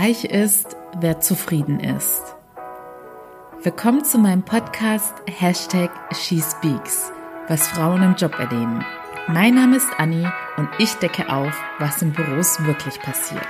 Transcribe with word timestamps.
Reich 0.00 0.24
ist, 0.24 0.76
wer 0.98 1.20
zufrieden 1.20 1.78
ist. 1.78 2.20
Willkommen 3.62 4.04
zu 4.04 4.18
meinem 4.18 4.44
Podcast 4.44 5.14
Hashtag 5.30 5.88
SheSpeaks, 6.12 7.12
was 7.46 7.68
Frauen 7.68 8.02
im 8.02 8.16
Job 8.16 8.36
erleben. 8.36 8.84
Mein 9.28 9.54
Name 9.54 9.76
ist 9.76 9.86
Anni 9.96 10.26
und 10.56 10.68
ich 10.80 10.94
decke 10.94 11.32
auf, 11.32 11.56
was 11.78 12.02
in 12.02 12.12
Büros 12.12 12.58
wirklich 12.64 12.98
passiert. 13.02 13.46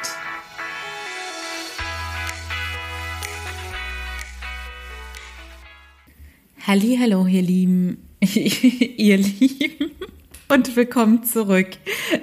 Hallo, 6.66 7.26
ihr 7.26 7.42
Lieben, 7.42 8.06
ihr 8.20 9.16
Lieben 9.16 9.92
und 10.50 10.76
willkommen 10.76 11.24
zurück. 11.24 11.68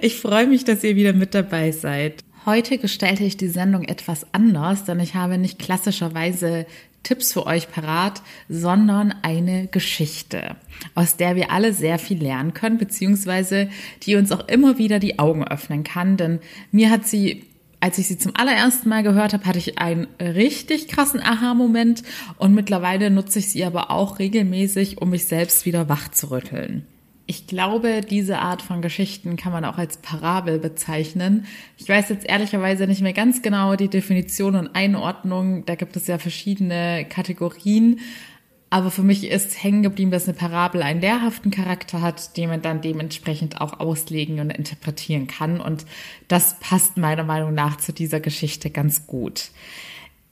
Ich 0.01 0.17
freue 0.17 0.45
mich, 0.45 0.63
dass 0.63 0.83
ihr 0.83 0.95
wieder 0.95 1.13
mit 1.13 1.33
dabei 1.33 1.71
seid. 1.71 2.23
Heute 2.43 2.79
gestalte 2.79 3.23
ich 3.23 3.37
die 3.37 3.49
Sendung 3.49 3.83
etwas 3.83 4.25
anders, 4.31 4.83
denn 4.83 4.99
ich 4.99 5.13
habe 5.13 5.37
nicht 5.37 5.59
klassischerweise 5.59 6.65
Tipps 7.04 7.33
für 7.33 7.45
euch 7.45 7.71
parat, 7.71 8.23
sondern 8.49 9.13
eine 9.21 9.68
Geschichte, 9.68 10.55
aus 10.96 11.18
der 11.18 11.35
wir 11.35 11.51
alle 11.51 11.71
sehr 11.71 11.99
viel 11.99 12.19
lernen 12.19 12.55
können, 12.55 12.79
beziehungsweise 12.79 13.69
die 14.04 14.15
uns 14.15 14.32
auch 14.32 14.47
immer 14.47 14.79
wieder 14.79 14.97
die 14.97 15.19
Augen 15.19 15.47
öffnen 15.47 15.83
kann. 15.83 16.18
Denn 16.18 16.39
mir 16.71 16.89
hat 16.89 17.05
sie, 17.05 17.46
als 17.79 17.99
ich 17.99 18.07
sie 18.07 18.18
zum 18.18 18.35
allerersten 18.35 18.89
Mal 18.89 19.04
gehört 19.04 19.33
habe, 19.33 19.46
hatte 19.46 19.60
ich 19.60 19.77
einen 19.77 20.07
richtig 20.19 20.87
krassen 20.87 21.19
Aha-Moment 21.19 22.01
und 22.37 22.55
mittlerweile 22.55 23.11
nutze 23.11 23.37
ich 23.37 23.49
sie 23.49 23.63
aber 23.65 23.91
auch 23.91 24.18
regelmäßig, 24.18 24.99
um 24.99 25.11
mich 25.11 25.25
selbst 25.25 25.68
wieder 25.68 25.89
wach 25.89 26.10
zu 26.10 26.32
rütteln. 26.32 26.87
Ich 27.28 27.48
glaube, 27.48 28.02
diese 28.02 28.39
Art 28.39 28.61
von 28.61 28.82
Geschichten 28.82 29.38
kann 29.38 29.54
man 29.54 29.64
auch 29.64 29.78
als 29.78 29.98
Parabel 29.98 30.60
bezeichnen. 30.60 31.46
Ich 31.78 31.88
weiß 31.88 32.09
jetzt 32.09 32.28
ehrlicherweise 32.28 32.88
nicht 32.88 33.02
mehr 33.02 33.14
ganz 33.14 33.42
genau 33.42 33.75
die 33.75 33.88
Definition 33.88 34.56
und 34.56 34.75
Einordnung. 34.75 35.66
Da 35.66 35.75
gibt 35.75 35.95
es 35.95 36.08
ja 36.08 36.17
verschiedene 36.17 37.06
Kategorien. 37.08 38.00
Aber 38.73 38.89
für 38.89 39.03
mich 39.03 39.30
ist 39.30 39.61
hängen 39.61 39.83
geblieben, 39.83 40.11
dass 40.11 40.30
eine 40.30 40.38
Parabel 40.38 40.81
einen 40.81 41.02
lehrhaften 41.02 41.52
Charakter 41.52 42.02
hat, 42.02 42.38
den 42.38 42.50
man 42.50 42.61
dann 42.61 42.81
dementsprechend 42.81 43.59
auch 43.59 43.81
auslegen 43.81 44.39
und 44.39 44.50
interpretieren 44.50 45.28
kann. 45.28 45.59
Und 45.59 45.85
das 46.30 46.58
passt 46.59 46.95
meiner 46.95 47.25
Meinung 47.25 47.53
nach 47.53 47.75
zu 47.75 47.91
dieser 47.91 48.22
Geschichte 48.22 48.69
ganz 48.69 49.08
gut. 49.08 49.52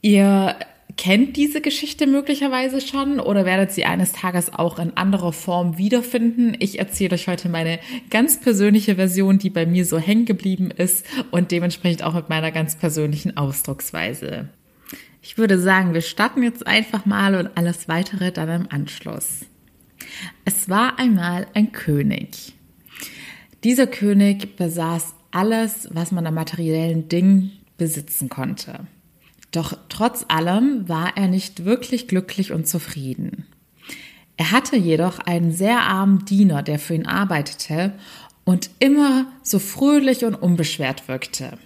Ihr 0.02 0.56
kennt 0.98 1.38
diese 1.38 1.62
Geschichte 1.62 2.08
möglicherweise 2.08 2.82
schon 2.82 3.20
oder 3.20 3.46
werdet 3.46 3.72
sie 3.72 3.86
eines 3.86 4.12
Tages 4.12 4.54
auch 4.54 4.80
in 4.80 4.98
anderer 4.98 5.32
Form 5.32 5.78
wiederfinden. 5.78 6.56
Ich 6.60 6.80
erzähle 6.80 7.16
euch 7.16 7.28
heute 7.28 7.50
meine 7.50 7.80
ganz 8.10 8.40
persönliche 8.40 8.96
Version, 8.96 9.40
die 9.40 9.50
bei 9.50 9.66
mir 9.66 9.86
so 9.86 9.98
hängen 9.98 10.26
geblieben 10.26 10.72
ist 10.72 11.06
und 11.32 11.52
dementsprechend 11.52 12.04
auch 12.04 12.14
mit 12.14 12.30
meiner 12.30 12.52
ganz 12.52 12.76
persönlichen 12.76 13.38
Ausdrucksweise. 13.38 14.50
Ich 15.22 15.38
würde 15.38 15.60
sagen, 15.60 15.94
wir 15.94 16.02
starten 16.02 16.44
jetzt 16.44 16.66
einfach 16.66 17.06
mal 17.06 17.36
und 17.36 17.58
alles 17.58 17.88
weitere 17.88 18.32
dann 18.32 18.50
im 18.50 18.68
Anschluss. 18.72 19.46
Es 20.46 20.70
war 20.70 20.98
einmal 20.98 21.48
ein 21.54 21.72
König. 21.72 22.54
Dieser 23.64 23.88
König 23.88 24.56
besaß 24.56 25.14
alles, 25.32 25.90
was 25.92 26.12
man 26.12 26.26
an 26.26 26.34
materiellen 26.34 27.10
Dingen 27.10 27.52
besitzen 27.78 28.30
konnte. 28.30 28.88
Doch 29.52 29.78
trotz 29.90 30.26
allem 30.28 30.88
war 30.88 31.18
er 31.18 31.28
nicht 31.28 31.66
wirklich 31.66 32.08
glücklich 32.08 32.52
und 32.52 32.68
zufrieden. 32.68 33.48
Er 34.38 34.52
hatte 34.52 34.78
jedoch 34.78 35.20
einen 35.20 35.52
sehr 35.52 35.82
armen 35.82 36.26
Diener, 36.26 36.64
der 36.64 36.80
für 36.80 36.94
ihn 36.94 37.06
arbeitete 37.06 37.94
und 38.46 38.70
immer 38.80 39.32
so 39.44 39.60
fröhlich 39.60 40.24
und 40.24 40.36
unbeschwert 40.36 41.08
wirkte. 41.08 41.58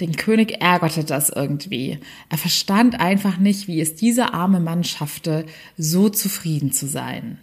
Den 0.00 0.16
König 0.16 0.62
ärgerte 0.62 1.04
das 1.04 1.28
irgendwie. 1.28 1.98
Er 2.30 2.38
verstand 2.38 2.98
einfach 2.98 3.36
nicht, 3.38 3.68
wie 3.68 3.80
es 3.80 3.96
dieser 3.96 4.32
arme 4.32 4.60
Mann 4.60 4.82
schaffte, 4.82 5.44
so 5.76 6.08
zufrieden 6.08 6.72
zu 6.72 6.86
sein. 6.86 7.38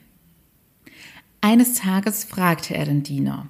Eines 1.39 1.75
Tages 1.75 2.23
fragte 2.23 2.75
er 2.75 2.86
den 2.86 3.03
Diener, 3.03 3.49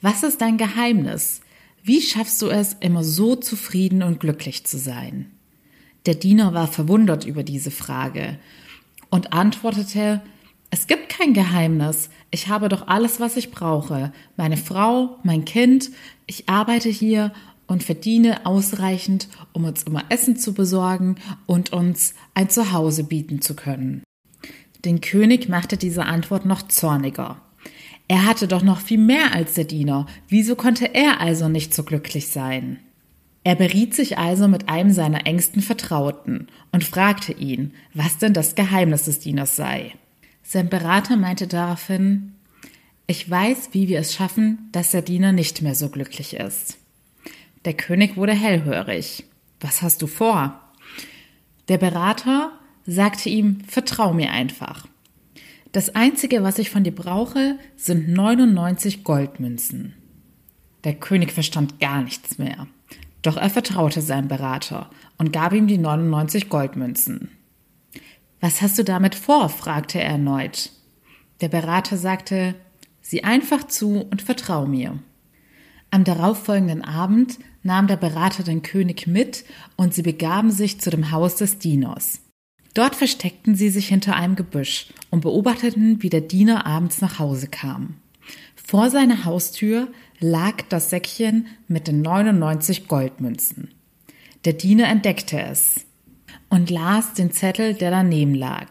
was 0.00 0.24
ist 0.24 0.40
dein 0.40 0.58
Geheimnis? 0.58 1.40
Wie 1.84 2.02
schaffst 2.02 2.42
du 2.42 2.48
es, 2.48 2.74
immer 2.80 3.04
so 3.04 3.36
zufrieden 3.36 4.02
und 4.02 4.18
glücklich 4.18 4.66
zu 4.66 4.76
sein? 4.76 5.31
Der 6.06 6.14
Diener 6.14 6.52
war 6.52 6.66
verwundert 6.66 7.24
über 7.24 7.42
diese 7.42 7.70
Frage 7.70 8.38
und 9.10 9.32
antwortete, 9.32 10.20
es 10.70 10.86
gibt 10.86 11.10
kein 11.10 11.34
Geheimnis. 11.34 12.08
Ich 12.30 12.48
habe 12.48 12.68
doch 12.68 12.88
alles, 12.88 13.20
was 13.20 13.36
ich 13.36 13.50
brauche. 13.50 14.12
Meine 14.36 14.56
Frau, 14.56 15.18
mein 15.22 15.44
Kind, 15.44 15.90
ich 16.26 16.48
arbeite 16.48 16.88
hier 16.88 17.32
und 17.66 17.82
verdiene 17.82 18.46
ausreichend, 18.46 19.28
um 19.52 19.64
uns 19.64 19.82
immer 19.82 20.04
Essen 20.08 20.36
zu 20.36 20.54
besorgen 20.54 21.16
und 21.46 21.72
uns 21.72 22.14
ein 22.34 22.48
Zuhause 22.48 23.04
bieten 23.04 23.42
zu 23.42 23.54
können. 23.54 24.02
Den 24.84 25.00
König 25.00 25.48
machte 25.48 25.76
diese 25.76 26.06
Antwort 26.06 26.46
noch 26.46 26.62
zorniger. 26.62 27.40
Er 28.08 28.26
hatte 28.26 28.48
doch 28.48 28.62
noch 28.62 28.80
viel 28.80 28.98
mehr 28.98 29.32
als 29.34 29.54
der 29.54 29.64
Diener. 29.64 30.06
Wieso 30.28 30.56
konnte 30.56 30.94
er 30.94 31.20
also 31.20 31.48
nicht 31.48 31.72
so 31.72 31.82
glücklich 31.84 32.28
sein? 32.28 32.80
Er 33.44 33.56
beriet 33.56 33.94
sich 33.94 34.18
also 34.18 34.46
mit 34.46 34.68
einem 34.68 34.92
seiner 34.92 35.26
engsten 35.26 35.62
Vertrauten 35.62 36.48
und 36.70 36.84
fragte 36.84 37.32
ihn, 37.32 37.74
was 37.92 38.18
denn 38.18 38.34
das 38.34 38.54
Geheimnis 38.54 39.04
des 39.04 39.18
Dieners 39.18 39.56
sei. 39.56 39.94
Sein 40.42 40.68
Berater 40.68 41.16
meinte 41.16 41.46
daraufhin, 41.46 42.34
ich 43.06 43.28
weiß, 43.28 43.70
wie 43.72 43.88
wir 43.88 43.98
es 43.98 44.14
schaffen, 44.14 44.68
dass 44.70 44.92
der 44.92 45.02
Diener 45.02 45.32
nicht 45.32 45.60
mehr 45.60 45.74
so 45.74 45.88
glücklich 45.88 46.34
ist. 46.34 46.78
Der 47.64 47.74
König 47.74 48.16
wurde 48.16 48.32
hellhörig. 48.32 49.24
Was 49.60 49.82
hast 49.82 50.02
du 50.02 50.06
vor? 50.06 50.60
Der 51.68 51.78
Berater 51.78 52.52
sagte 52.86 53.28
ihm, 53.28 53.60
vertrau 53.66 54.12
mir 54.12 54.30
einfach. 54.30 54.86
Das 55.72 55.94
Einzige, 55.94 56.42
was 56.42 56.58
ich 56.58 56.70
von 56.70 56.84
dir 56.84 56.94
brauche, 56.94 57.58
sind 57.76 58.08
99 58.08 59.04
Goldmünzen. 59.04 59.94
Der 60.84 60.94
König 60.94 61.32
verstand 61.32 61.80
gar 61.80 62.02
nichts 62.02 62.38
mehr. 62.38 62.66
Doch 63.22 63.36
er 63.36 63.50
vertraute 63.50 64.02
seinem 64.02 64.28
Berater 64.28 64.90
und 65.16 65.32
gab 65.32 65.52
ihm 65.52 65.66
die 65.66 65.78
99 65.78 66.48
Goldmünzen. 66.48 67.30
Was 68.40 68.60
hast 68.60 68.78
du 68.78 68.84
damit 68.84 69.14
vor? 69.14 69.48
fragte 69.48 70.00
er 70.00 70.10
erneut. 70.10 70.70
Der 71.40 71.48
Berater 71.48 71.96
sagte, 71.96 72.56
sieh 73.00 73.22
einfach 73.22 73.66
zu 73.68 74.00
und 74.00 74.22
vertrau 74.22 74.66
mir. 74.66 74.98
Am 75.90 76.04
darauffolgenden 76.04 76.82
Abend 76.82 77.38
nahm 77.62 77.86
der 77.86 77.96
Berater 77.96 78.42
den 78.42 78.62
König 78.62 79.06
mit 79.06 79.44
und 79.76 79.94
sie 79.94 80.02
begaben 80.02 80.50
sich 80.50 80.80
zu 80.80 80.90
dem 80.90 81.12
Haus 81.12 81.36
des 81.36 81.58
Dieners. 81.58 82.20
Dort 82.74 82.96
versteckten 82.96 83.54
sie 83.54 83.68
sich 83.68 83.88
hinter 83.88 84.16
einem 84.16 84.34
Gebüsch 84.34 84.86
und 85.10 85.20
beobachteten, 85.20 86.02
wie 86.02 86.08
der 86.08 86.22
Diener 86.22 86.66
abends 86.66 87.00
nach 87.00 87.18
Hause 87.18 87.46
kam. 87.48 87.96
Vor 88.64 88.90
seiner 88.90 89.24
Haustür 89.24 89.88
lag 90.18 90.62
das 90.68 90.90
Säckchen 90.90 91.46
mit 91.68 91.88
den 91.88 92.02
99 92.02 92.88
Goldmünzen. 92.88 93.74
Der 94.44 94.52
Diener 94.54 94.88
entdeckte 94.88 95.40
es 95.40 95.84
und 96.48 96.70
las 96.70 97.14
den 97.14 97.32
Zettel, 97.32 97.74
der 97.74 97.90
daneben 97.90 98.34
lag. 98.34 98.66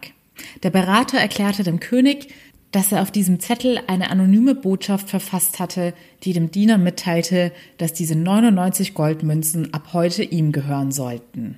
Der 0.64 0.70
Berater 0.70 1.18
erklärte 1.18 1.64
dem 1.64 1.80
König, 1.80 2.30
dass 2.72 2.92
er 2.92 3.02
auf 3.02 3.12
diesem 3.12 3.40
Zettel 3.40 3.80
eine 3.88 4.10
anonyme 4.10 4.56
Botschaft 4.56 5.10
verfasst 5.10 5.60
hatte, 5.60 5.94
die 6.24 6.34
dem 6.34 6.52
Diener 6.52 6.78
mitteilte, 6.78 7.52
dass 7.78 7.94
diese 7.94 8.16
99 8.16 8.94
Goldmünzen 8.94 9.74
ab 9.74 9.90
heute 9.94 10.24
ihm 10.24 10.52
gehören 10.52 10.92
sollten. 10.92 11.58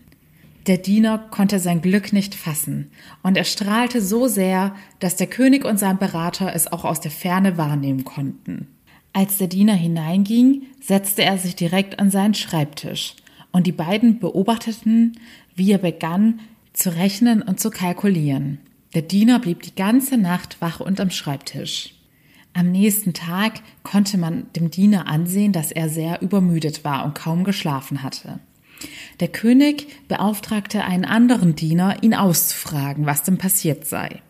Der 0.67 0.77
Diener 0.77 1.17
konnte 1.17 1.59
sein 1.59 1.81
Glück 1.81 2.13
nicht 2.13 2.35
fassen, 2.35 2.89
und 3.21 3.35
er 3.35 3.43
strahlte 3.43 4.01
so 4.01 4.27
sehr, 4.27 4.73
dass 4.99 5.17
der 5.17 5.27
König 5.27 5.65
und 5.65 5.77
sein 5.77 5.97
Berater 5.97 6.55
es 6.55 6.71
auch 6.71 6.85
aus 6.85 7.01
der 7.01 7.11
Ferne 7.11 7.57
wahrnehmen 7.57 8.05
konnten. 8.05 8.67
Als 9.11 9.37
der 9.37 9.47
Diener 9.47 9.73
hineinging, 9.73 10.63
setzte 10.81 11.23
er 11.23 11.37
sich 11.37 11.57
direkt 11.57 11.99
an 11.99 12.09
seinen 12.11 12.33
Schreibtisch, 12.33 13.15
und 13.51 13.67
die 13.67 13.73
beiden 13.73 14.19
beobachteten, 14.19 15.19
wie 15.53 15.71
er 15.71 15.77
begann 15.79 16.39
zu 16.71 16.95
rechnen 16.95 17.41
und 17.41 17.59
zu 17.59 17.69
kalkulieren. 17.69 18.59
Der 18.95 19.01
Diener 19.01 19.39
blieb 19.39 19.63
die 19.63 19.75
ganze 19.75 20.17
Nacht 20.17 20.61
wach 20.61 20.79
und 20.79 20.99
am 21.01 21.09
Schreibtisch. 21.09 21.93
Am 22.53 22.71
nächsten 22.71 23.13
Tag 23.13 23.61
konnte 23.83 24.17
man 24.17 24.45
dem 24.55 24.71
Diener 24.71 25.07
ansehen, 25.07 25.51
dass 25.51 25.71
er 25.71 25.89
sehr 25.89 26.21
übermüdet 26.21 26.83
war 26.83 27.03
und 27.03 27.15
kaum 27.15 27.43
geschlafen 27.43 28.01
hatte. 28.01 28.39
Der 29.19 29.27
König 29.27 29.87
beauftragte 30.07 30.83
einen 30.83 31.05
anderen 31.05 31.55
Diener, 31.55 32.01
ihn 32.01 32.13
auszufragen, 32.13 33.05
was 33.05 33.23
denn 33.23 33.37
passiert 33.37 33.85
sei. 33.85 34.21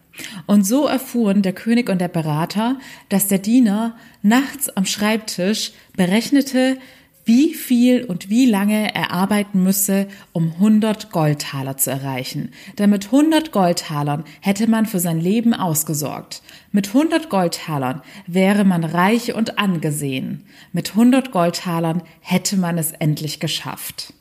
Und 0.46 0.64
so 0.66 0.86
erfuhren 0.86 1.42
der 1.42 1.54
König 1.54 1.90
und 1.90 2.00
der 2.00 2.08
Berater, 2.08 2.78
dass 3.10 3.28
der 3.28 3.40
Diener 3.40 3.96
nachts 4.22 4.70
am 4.70 4.86
Schreibtisch 4.86 5.72
berechnete, 5.96 6.78
wie 7.26 7.54
viel 7.54 8.04
und 8.04 8.30
wie 8.30 8.46
lange 8.46 8.94
er 8.94 9.12
arbeiten 9.12 9.64
müsse, 9.64 10.08
um 10.34 10.52
100 10.54 11.12
Goldtaler 11.12 11.78
zu 11.78 11.90
erreichen. 11.90 12.52
Denn 12.78 12.90
mit 12.90 13.06
100 13.06 13.52
Goldtalern 13.52 14.26
hätte 14.42 14.70
man 14.70 14.86
für 14.86 15.00
sein 15.00 15.20
Leben 15.20 15.54
ausgesorgt. 15.54 16.42
Mit 16.72 16.90
100 16.90 17.30
Goldtalern 17.30 18.02
wäre 18.28 18.66
man 18.66 18.84
reich 18.84 19.34
und 19.34 19.58
angesehen. 19.58 20.44
Mit 20.74 20.92
100 20.92 21.32
Goldtalern 21.32 22.04
hätte 22.20 22.58
man 22.58 22.78
es 22.78 22.92
endlich 22.92 23.40
geschafft. 23.40 24.14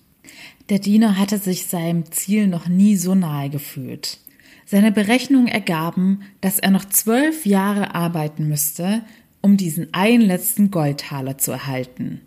Der 0.68 0.78
Diener 0.78 1.18
hatte 1.18 1.38
sich 1.38 1.66
seinem 1.66 2.10
Ziel 2.10 2.46
noch 2.46 2.68
nie 2.68 2.96
so 2.96 3.14
nahe 3.14 3.50
gefühlt. 3.50 4.18
Seine 4.64 4.92
Berechnungen 4.92 5.48
ergaben, 5.48 6.22
dass 6.40 6.58
er 6.58 6.70
noch 6.70 6.84
zwölf 6.84 7.44
Jahre 7.44 7.94
arbeiten 7.94 8.48
müsste, 8.48 9.02
um 9.40 9.56
diesen 9.56 9.92
einen 9.92 10.22
letzten 10.22 10.70
Goldtaler 10.70 11.36
zu 11.36 11.50
erhalten. 11.50 12.20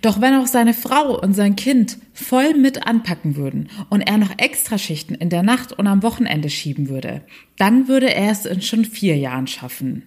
Doch 0.00 0.22
wenn 0.22 0.34
auch 0.34 0.46
seine 0.46 0.72
Frau 0.72 1.20
und 1.20 1.34
sein 1.34 1.54
Kind 1.54 1.98
voll 2.14 2.54
mit 2.54 2.86
anpacken 2.86 3.36
würden 3.36 3.68
und 3.90 4.00
er 4.00 4.16
noch 4.16 4.38
Extraschichten 4.38 5.14
in 5.14 5.28
der 5.28 5.42
Nacht 5.42 5.72
und 5.72 5.86
am 5.86 6.02
Wochenende 6.02 6.48
schieben 6.48 6.88
würde, 6.88 7.22
dann 7.58 7.86
würde 7.86 8.12
er 8.12 8.30
es 8.30 8.46
in 8.46 8.62
schon 8.62 8.86
vier 8.86 9.18
Jahren 9.18 9.46
schaffen. 9.46 10.04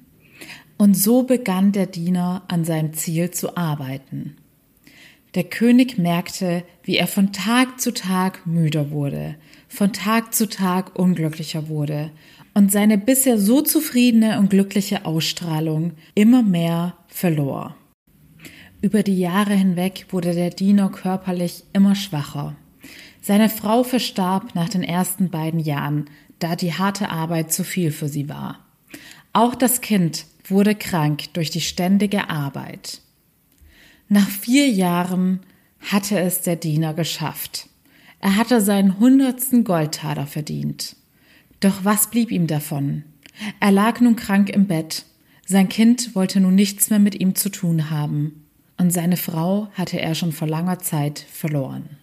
Und 0.77 0.95
so 0.95 1.23
begann 1.23 1.71
der 1.71 1.85
Diener 1.85 2.43
an 2.47 2.65
seinem 2.65 2.93
Ziel 2.93 3.29
zu 3.29 3.55
arbeiten. 3.55 4.37
Der 5.35 5.43
König 5.43 5.97
merkte, 5.97 6.63
wie 6.83 6.97
er 6.97 7.07
von 7.07 7.33
Tag 7.33 7.81
zu 7.81 7.91
Tag 7.91 8.45
müder 8.45 8.91
wurde, 8.91 9.35
von 9.67 9.91
Tag 9.91 10.35
zu 10.35 10.47
Tag 10.47 10.97
unglücklicher 10.97 11.67
wurde 11.69 12.11
und 12.53 12.71
seine 12.71 12.99
bisher 12.99 13.39
so 13.39 13.61
zufriedene 13.61 14.37
und 14.37 14.51
glückliche 14.51 15.05
Ausstrahlung 15.05 15.93
immer 16.13 16.43
mehr 16.43 16.97
verlor. 17.07 17.75
Über 18.81 19.01
die 19.01 19.17
Jahre 19.17 19.53
hinweg 19.53 20.07
wurde 20.09 20.33
der 20.35 20.51
Diener 20.51 20.89
körperlich 20.89 21.63
immer 21.73 21.95
schwacher. 21.95 22.55
Seine 23.21 23.49
Frau 23.49 23.83
verstarb 23.83 24.53
nach 24.53 24.69
den 24.69 24.83
ersten 24.83 25.29
beiden 25.29 25.61
Jahren, 25.61 26.09
da 26.37 26.55
die 26.55 26.73
harte 26.73 27.09
Arbeit 27.09 27.51
zu 27.51 27.63
viel 27.63 27.91
für 27.91 28.09
sie 28.09 28.29
war. 28.29 28.59
Auch 29.31 29.55
das 29.55 29.81
Kind 29.81 30.25
wurde 30.47 30.75
krank 30.75 31.33
durch 31.33 31.49
die 31.49 31.61
ständige 31.61 32.29
Arbeit. 32.29 33.01
Nach 34.13 34.29
vier 34.29 34.69
Jahren 34.69 35.39
hatte 35.79 36.19
es 36.19 36.41
der 36.41 36.55
Diener 36.55 36.93
geschafft. 36.93 37.67
Er 38.19 38.35
hatte 38.35 38.61
seinen 38.61 38.99
hundertsten 38.99 39.63
Goldtaler 39.63 40.27
verdient. 40.27 40.95
Doch 41.61 41.83
was 41.83 42.11
blieb 42.11 42.29
ihm 42.29 42.45
davon? 42.45 43.05
Er 43.59 43.71
lag 43.71 44.01
nun 44.01 44.15
krank 44.15 44.51
im 44.51 44.67
Bett. 44.67 45.05
Sein 45.47 45.67
Kind 45.67 46.13
wollte 46.13 46.39
nun 46.41 46.53
nichts 46.53 46.91
mehr 46.91 46.99
mit 46.99 47.19
ihm 47.19 47.33
zu 47.33 47.49
tun 47.49 47.89
haben. 47.89 48.45
Und 48.77 48.93
seine 48.93 49.17
Frau 49.17 49.69
hatte 49.73 49.99
er 49.99 50.13
schon 50.13 50.31
vor 50.31 50.47
langer 50.47 50.77
Zeit 50.77 51.17
verloren. 51.17 51.97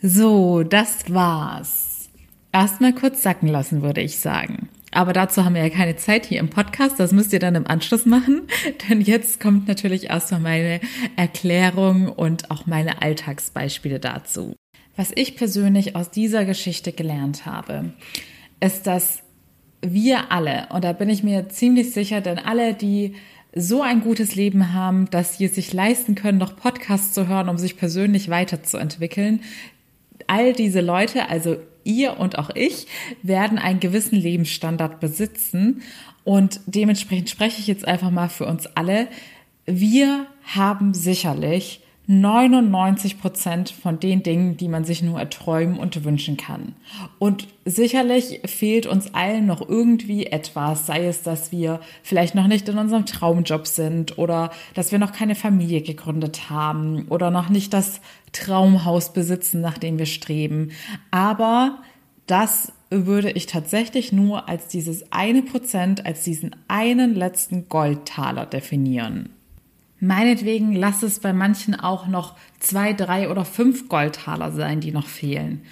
So, 0.00 0.62
das 0.62 1.12
war's. 1.12 2.10
Erstmal 2.52 2.94
kurz 2.94 3.22
sacken 3.22 3.48
lassen, 3.48 3.82
würde 3.82 4.02
ich 4.02 4.18
sagen. 4.18 4.68
Aber 4.98 5.12
dazu 5.12 5.44
haben 5.44 5.54
wir 5.54 5.62
ja 5.62 5.70
keine 5.70 5.94
Zeit 5.94 6.26
hier 6.26 6.40
im 6.40 6.50
Podcast. 6.50 6.98
Das 6.98 7.12
müsst 7.12 7.32
ihr 7.32 7.38
dann 7.38 7.54
im 7.54 7.68
Anschluss 7.68 8.04
machen. 8.04 8.48
Denn 8.90 9.00
jetzt 9.00 9.38
kommt 9.38 9.68
natürlich 9.68 10.10
erstmal 10.10 10.40
meine 10.40 10.80
Erklärung 11.14 12.08
und 12.08 12.50
auch 12.50 12.66
meine 12.66 13.00
Alltagsbeispiele 13.00 14.00
dazu. 14.00 14.56
Was 14.96 15.12
ich 15.14 15.36
persönlich 15.36 15.94
aus 15.94 16.10
dieser 16.10 16.44
Geschichte 16.44 16.90
gelernt 16.90 17.46
habe, 17.46 17.92
ist, 18.58 18.88
dass 18.88 19.22
wir 19.82 20.32
alle, 20.32 20.66
und 20.70 20.82
da 20.82 20.92
bin 20.94 21.10
ich 21.10 21.22
mir 21.22 21.48
ziemlich 21.48 21.92
sicher, 21.92 22.20
denn 22.20 22.40
alle, 22.40 22.74
die 22.74 23.14
so 23.54 23.82
ein 23.82 24.00
gutes 24.00 24.34
Leben 24.34 24.72
haben, 24.72 25.08
dass 25.10 25.38
sie 25.38 25.44
es 25.44 25.54
sich 25.54 25.72
leisten 25.72 26.16
können, 26.16 26.38
noch 26.38 26.56
Podcasts 26.56 27.14
zu 27.14 27.28
hören, 27.28 27.48
um 27.48 27.56
sich 27.56 27.76
persönlich 27.76 28.30
weiterzuentwickeln, 28.30 29.42
all 30.26 30.54
diese 30.54 30.80
Leute, 30.80 31.28
also 31.28 31.56
ihr 31.84 32.18
und 32.18 32.38
auch 32.38 32.50
ich 32.54 32.86
werden 33.22 33.58
einen 33.58 33.80
gewissen 33.80 34.16
Lebensstandard 34.16 35.00
besitzen. 35.00 35.82
Und 36.24 36.60
dementsprechend 36.66 37.30
spreche 37.30 37.60
ich 37.60 37.66
jetzt 37.66 37.86
einfach 37.86 38.10
mal 38.10 38.28
für 38.28 38.46
uns 38.46 38.66
alle. 38.74 39.08
Wir 39.66 40.26
haben 40.44 40.94
sicherlich 40.94 41.82
99 42.10 43.20
Prozent 43.20 43.68
von 43.68 44.00
den 44.00 44.22
Dingen, 44.22 44.56
die 44.56 44.68
man 44.68 44.84
sich 44.84 45.02
nur 45.02 45.20
erträumen 45.20 45.78
und 45.78 46.04
wünschen 46.04 46.38
kann. 46.38 46.74
Und 47.18 47.48
sicherlich 47.66 48.40
fehlt 48.46 48.86
uns 48.86 49.12
allen 49.12 49.44
noch 49.44 49.68
irgendwie 49.68 50.24
etwas, 50.24 50.86
sei 50.86 51.04
es, 51.04 51.22
dass 51.22 51.52
wir 51.52 51.80
vielleicht 52.02 52.34
noch 52.34 52.46
nicht 52.46 52.66
in 52.66 52.78
unserem 52.78 53.04
Traumjob 53.04 53.66
sind 53.66 54.16
oder 54.16 54.50
dass 54.72 54.90
wir 54.90 54.98
noch 54.98 55.12
keine 55.12 55.34
Familie 55.34 55.82
gegründet 55.82 56.48
haben 56.48 57.06
oder 57.10 57.30
noch 57.30 57.50
nicht 57.50 57.74
das 57.74 58.00
Traumhaus 58.32 59.12
besitzen, 59.12 59.60
nach 59.60 59.76
dem 59.76 59.98
wir 59.98 60.06
streben. 60.06 60.70
Aber 61.10 61.82
das 62.26 62.72
würde 62.88 63.30
ich 63.32 63.44
tatsächlich 63.44 64.12
nur 64.12 64.48
als 64.48 64.68
dieses 64.68 65.12
eine 65.12 65.42
Prozent, 65.42 66.06
als 66.06 66.24
diesen 66.24 66.56
einen 66.68 67.14
letzten 67.14 67.68
Goldtaler 67.68 68.46
definieren. 68.46 69.28
Meinetwegen 70.00 70.74
lass 70.74 71.02
es 71.02 71.18
bei 71.18 71.32
manchen 71.32 71.74
auch 71.74 72.06
noch 72.06 72.36
zwei, 72.60 72.92
drei 72.92 73.28
oder 73.28 73.44
fünf 73.44 73.88
Goldtaler 73.88 74.52
sein, 74.52 74.80
die 74.80 74.92
noch 74.92 75.06
fehlen. 75.06 75.62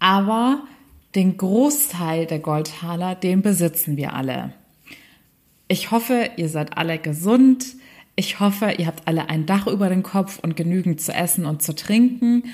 Aber 0.00 0.62
den 1.14 1.36
Großteil 1.36 2.26
der 2.26 2.40
Goldtaler, 2.40 3.14
den 3.14 3.42
besitzen 3.42 3.96
wir 3.96 4.14
alle. 4.14 4.52
Ich 5.68 5.90
hoffe, 5.90 6.30
ihr 6.36 6.48
seid 6.48 6.76
alle 6.76 6.98
gesund. 6.98 7.64
Ich 8.16 8.40
hoffe, 8.40 8.74
ihr 8.78 8.86
habt 8.86 9.06
alle 9.06 9.28
ein 9.28 9.46
Dach 9.46 9.66
über 9.66 9.88
den 9.88 10.02
Kopf 10.02 10.40
und 10.40 10.56
genügend 10.56 11.00
zu 11.00 11.12
essen 11.12 11.46
und 11.46 11.62
zu 11.62 11.74
trinken. 11.74 12.44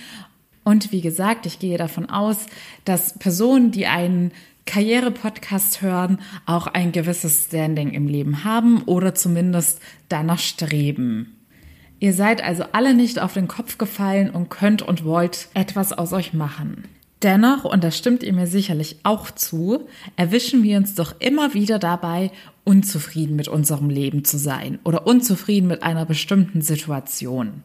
Und 0.65 0.93
wie 0.93 1.01
gesagt, 1.01 1.47
ich 1.47 1.59
gehe 1.59 1.79
davon 1.79 2.11
aus, 2.11 2.47
dass 2.85 3.19
Personen, 3.19 3.71
die 3.71 3.87
einen 3.87 4.33
Karriere-Podcast 4.67 5.81
hören, 5.81 6.21
auch 6.45 6.67
ein 6.67 6.93
gewisses 6.93 7.47
Standing 7.47 7.93
im 7.93 8.09
Leben 8.09 8.45
haben 8.45 8.83
oder 8.83 9.15
zumindest 9.15 9.81
danach 10.09 10.41
streben. 10.41 11.37
Ihr 11.99 12.13
seid 12.13 12.45
also 12.45 12.65
alle 12.73 12.95
nicht 12.95 13.21
auf 13.21 13.33
den 13.33 13.49
Kopf 13.49 13.79
gefallen 13.79 14.31
und 14.31 14.51
könnt 14.51 14.83
und 14.83 15.05
wollt 15.05 15.49
etwas 15.55 15.93
aus 15.93 16.13
euch 16.13 16.35
machen. 16.35 16.85
Dennoch, 17.23 17.65
und 17.65 17.83
da 17.83 17.91
stimmt 17.91 18.23
ihr 18.23 18.35
mir 18.35 18.47
sicherlich 18.47 18.99
auch 19.03 19.31
zu, 19.31 19.87
erwischen 20.17 20.63
wir 20.63 20.77
uns 20.77 20.95
doch 20.95 21.15
immer 21.19 21.55
wieder 21.55 21.79
dabei, 21.79 22.31
unzufrieden 22.65 23.37
mit 23.37 23.49
unserem 23.49 23.89
Leben 23.89 24.25
zu 24.25 24.37
sein 24.37 24.79
oder 24.85 25.07
unzufrieden 25.07 25.69
mit 25.69 25.83
einer 25.83 26.05
bestimmten 26.05 26.61
Situation. 26.61 27.63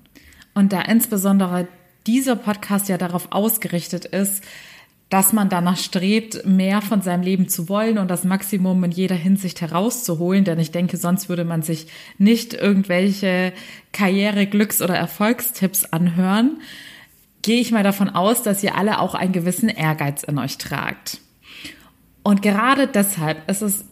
Und 0.53 0.71
da 0.71 0.81
insbesondere 0.81 1.67
dieser 2.07 2.37
Podcast 2.37 2.87
ja 2.87 2.97
darauf 2.97 3.27
ausgerichtet 3.31 4.05
ist, 4.05 4.43
dass 5.11 5.33
man 5.33 5.49
danach 5.49 5.75
strebt, 5.75 6.45
mehr 6.45 6.81
von 6.81 7.01
seinem 7.01 7.21
Leben 7.21 7.49
zu 7.49 7.67
wollen 7.67 7.97
und 7.97 8.09
das 8.09 8.23
Maximum 8.23 8.81
in 8.85 8.91
jeder 8.91 9.13
Hinsicht 9.13 9.59
herauszuholen. 9.59 10.45
Denn 10.45 10.57
ich 10.57 10.71
denke, 10.71 10.95
sonst 10.95 11.27
würde 11.27 11.43
man 11.43 11.63
sich 11.63 11.87
nicht 12.17 12.53
irgendwelche 12.53 13.51
Karriere-, 13.91 14.45
Glücks- 14.45 14.81
oder 14.81 14.95
Erfolgstipps 14.95 15.83
anhören. 15.83 16.61
Gehe 17.41 17.59
ich 17.59 17.73
mal 17.73 17.83
davon 17.83 18.09
aus, 18.09 18.41
dass 18.41 18.63
ihr 18.63 18.75
alle 18.75 18.99
auch 18.99 19.13
einen 19.13 19.33
gewissen 19.33 19.67
Ehrgeiz 19.67 20.23
in 20.23 20.39
euch 20.39 20.57
tragt. 20.57 21.19
Und 22.23 22.41
gerade 22.41 22.87
deshalb 22.87 23.49
ist 23.49 23.61
es 23.61 23.83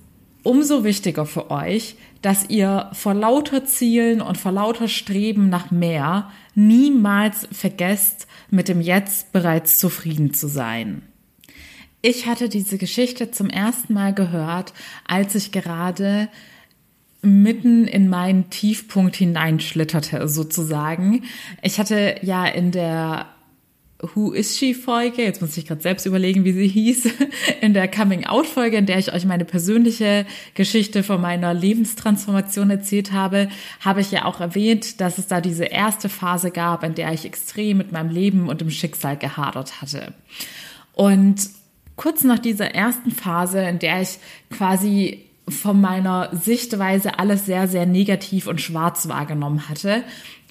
umso 0.44 0.84
wichtiger 0.84 1.26
für 1.26 1.52
euch, 1.52 1.96
dass 2.22 2.50
ihr 2.50 2.90
vor 2.94 3.14
lauter 3.14 3.66
Zielen 3.66 4.22
und 4.22 4.38
vor 4.38 4.52
lauter 4.52 4.88
Streben 4.88 5.50
nach 5.50 5.72
mehr 5.72 6.32
niemals 6.56 7.48
vergesst, 7.52 8.28
mit 8.50 8.68
dem 8.68 8.82
Jetzt 8.82 9.32
bereits 9.32 9.80
zufrieden 9.80 10.34
zu 10.34 10.48
sein. 10.48 11.04
Ich 12.02 12.28
hatte 12.28 12.50
diese 12.50 12.78
Geschichte 12.78 13.32
zum 13.32 13.50
ersten 13.50 13.94
Mal 13.94 14.14
gehört, 14.14 14.74
als 15.06 15.36
ich 15.36 15.52
gerade 15.52 16.30
mitten 17.22 17.86
in 17.86 18.08
meinen 18.10 18.50
Tiefpunkt 18.50 19.18
hineinschlitterte, 19.18 20.28
sozusagen. 20.30 21.24
Ich 21.62 21.80
hatte 21.80 22.16
ja 22.22 22.46
in 22.46 22.72
der 22.72 23.28
Who 24.02 24.32
is 24.32 24.58
she 24.58 24.74
Folge, 24.74 25.24
jetzt 25.24 25.42
muss 25.42 25.58
ich 25.58 25.66
gerade 25.66 25.82
selbst 25.82 26.06
überlegen, 26.06 26.46
wie 26.46 26.54
sie 26.54 26.70
hieß, 26.70 27.10
in 27.62 27.74
der 27.74 27.90
Coming 27.90 28.26
Out 28.26 28.48
Folge, 28.48 28.78
in 28.78 28.86
der 28.86 28.98
ich 28.98 29.12
euch 29.12 29.26
meine 29.26 29.44
persönliche 29.44 30.26
Geschichte 30.54 31.04
von 31.04 31.20
meiner 31.20 31.54
Lebenstransformation 31.54 32.70
erzählt 32.70 33.12
habe, 33.12 33.50
habe 33.82 34.00
ich 34.00 34.12
ja 34.12 34.24
auch 34.24 34.40
erwähnt, 34.40 35.02
dass 35.02 35.18
es 35.18 35.28
da 35.28 35.42
diese 35.42 35.66
erste 35.66 36.08
Phase 36.08 36.50
gab, 36.52 36.84
in 36.86 36.96
der 36.96 37.12
ich 37.12 37.26
extrem 37.26 37.78
mit 37.78 37.92
meinem 37.92 38.10
Leben 38.10 38.48
und 38.48 38.62
dem 38.62 38.70
Schicksal 38.70 39.18
gehadert 39.18 39.82
hatte. 39.82 40.14
Und 40.94 41.50
kurz 41.98 42.24
nach 42.24 42.40
dieser 42.40 42.74
ersten 42.74 43.12
Phase, 43.12 43.60
in 43.60 43.80
der 43.80 44.02
ich 44.02 44.18
quasi 44.50 45.29
von 45.52 45.80
meiner 45.80 46.30
Sichtweise 46.34 47.20
alles 47.20 47.46
sehr, 47.46 47.68
sehr 47.68 47.86
negativ 47.86 48.48
und 48.48 48.62
schwarz 48.62 49.08
wahrgenommen 49.08 49.70
hatte, 49.70 50.04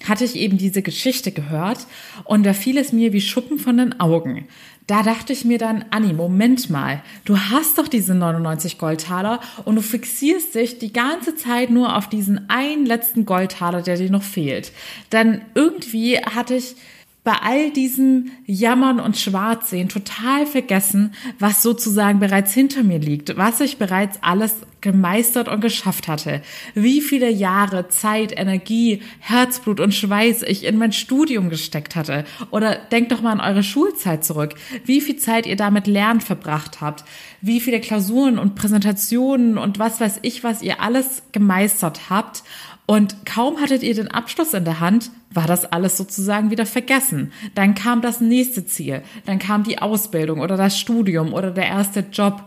hatte 0.07 0.25
ich 0.25 0.35
eben 0.35 0.57
diese 0.57 0.81
Geschichte 0.81 1.31
gehört 1.31 1.79
und 2.23 2.45
da 2.45 2.53
fiel 2.53 2.77
es 2.77 2.93
mir 2.93 3.13
wie 3.13 3.21
Schuppen 3.21 3.59
von 3.59 3.77
den 3.77 3.99
Augen. 3.99 4.47
Da 4.87 5.03
dachte 5.03 5.33
ich 5.33 5.45
mir 5.45 5.59
dann, 5.59 5.85
Anni, 5.91 6.13
Moment 6.13 6.71
mal, 6.71 7.03
du 7.23 7.37
hast 7.37 7.77
doch 7.77 7.87
diese 7.87 8.15
99 8.15 8.79
Goldtaler 8.79 9.39
und 9.65 9.75
du 9.75 9.83
fixierst 9.83 10.55
dich 10.55 10.79
die 10.79 10.91
ganze 10.91 11.35
Zeit 11.35 11.69
nur 11.69 11.95
auf 11.95 12.09
diesen 12.09 12.49
einen 12.49 12.87
letzten 12.87 13.25
Goldtaler, 13.25 13.83
der 13.83 13.97
dir 13.97 14.09
noch 14.09 14.23
fehlt. 14.23 14.71
Dann 15.11 15.41
irgendwie 15.53 16.17
hatte 16.17 16.55
ich 16.55 16.75
bei 17.23 17.33
all 17.33 17.71
diesem 17.71 18.31
Jammern 18.45 18.99
und 18.99 19.17
Schwarzsehen 19.17 19.89
total 19.89 20.45
vergessen, 20.45 21.13
was 21.37 21.61
sozusagen 21.61 22.19
bereits 22.19 22.53
hinter 22.53 22.83
mir 22.83 22.99
liegt, 22.99 23.35
was 23.37 23.59
ich 23.59 23.77
bereits 23.77 24.19
alles 24.23 24.55
gemeistert 24.81 25.49
und 25.49 25.59
geschafft 25.59 26.07
hatte. 26.07 26.41
Wie 26.73 27.01
viele 27.01 27.29
Jahre 27.29 27.89
Zeit, 27.89 28.37
Energie, 28.37 29.01
Herzblut 29.19 29.79
und 29.79 29.93
Schweiß 29.93 30.43
ich 30.43 30.63
in 30.63 30.77
mein 30.77 30.93
Studium 30.93 31.49
gesteckt 31.49 31.95
hatte. 31.95 32.23
Oder 32.51 32.75
denkt 32.75 33.11
doch 33.11 33.21
mal 33.21 33.33
an 33.33 33.41
eure 33.41 33.63
Schulzeit 33.63 34.23
zurück. 34.23 34.55
Wie 34.85 35.01
viel 35.01 35.17
Zeit 35.17 35.45
ihr 35.45 35.57
damit 35.57 35.87
Lernen 35.87 36.21
verbracht 36.21 36.81
habt. 36.81 37.03
Wie 37.41 37.59
viele 37.59 37.81
Klausuren 37.81 38.39
und 38.39 38.55
Präsentationen 38.55 39.57
und 39.57 39.79
was 39.79 39.99
weiß 39.99 40.19
ich, 40.21 40.43
was 40.43 40.61
ihr 40.61 40.81
alles 40.81 41.23
gemeistert 41.31 42.09
habt. 42.09 42.43
Und 42.89 43.23
kaum 43.23 43.61
hattet 43.61 43.83
ihr 43.83 43.93
den 43.93 44.07
Abschluss 44.07 44.55
in 44.55 44.65
der 44.65 44.79
Hand, 44.79 45.11
war 45.31 45.45
das 45.45 45.63
alles 45.71 45.95
sozusagen 45.95 46.49
wieder 46.49 46.65
vergessen. 46.65 47.31
Dann 47.53 47.75
kam 47.75 48.01
das 48.01 48.19
nächste 48.19 48.65
Ziel, 48.65 49.03
dann 49.27 49.37
kam 49.37 49.63
die 49.63 49.77
Ausbildung 49.77 50.39
oder 50.39 50.57
das 50.57 50.79
Studium 50.79 51.31
oder 51.35 51.51
der 51.51 51.67
erste 51.67 51.99
Job. 52.11 52.45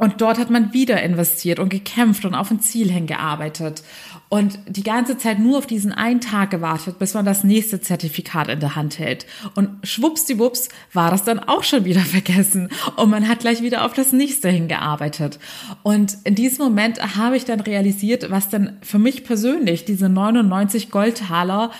Und 0.00 0.22
dort 0.22 0.38
hat 0.38 0.48
man 0.48 0.72
wieder 0.72 1.02
investiert 1.02 1.58
und 1.58 1.68
gekämpft 1.68 2.24
und 2.24 2.34
auf 2.34 2.50
ein 2.50 2.60
Ziel 2.60 2.90
hingearbeitet 2.90 3.82
und 4.30 4.58
die 4.66 4.82
ganze 4.82 5.18
Zeit 5.18 5.38
nur 5.38 5.58
auf 5.58 5.66
diesen 5.66 5.92
einen 5.92 6.22
Tag 6.22 6.48
gewartet, 6.48 6.98
bis 6.98 7.12
man 7.12 7.26
das 7.26 7.44
nächste 7.44 7.82
Zertifikat 7.82 8.48
in 8.48 8.60
der 8.60 8.76
Hand 8.76 8.98
hält. 8.98 9.26
Und 9.56 9.68
schwuppsdiwupps 9.86 10.70
war 10.94 11.10
das 11.10 11.24
dann 11.24 11.38
auch 11.38 11.64
schon 11.64 11.84
wieder 11.84 12.00
vergessen 12.00 12.70
und 12.96 13.10
man 13.10 13.28
hat 13.28 13.40
gleich 13.40 13.60
wieder 13.60 13.84
auf 13.84 13.92
das 13.92 14.12
nächste 14.12 14.48
hingearbeitet. 14.48 15.38
Und 15.82 16.16
in 16.24 16.34
diesem 16.34 16.64
Moment 16.64 17.18
habe 17.18 17.36
ich 17.36 17.44
dann 17.44 17.60
realisiert, 17.60 18.30
was 18.30 18.48
denn 18.48 18.78
für 18.80 18.98
mich 18.98 19.22
persönlich 19.22 19.84
diese 19.84 20.08
99 20.08 20.90
Goldtaler 20.90 21.72